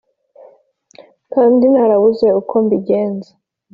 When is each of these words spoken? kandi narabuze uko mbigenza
kandi 1.33 1.63
narabuze 1.73 2.27
uko 2.39 2.53
mbigenza 2.65 3.31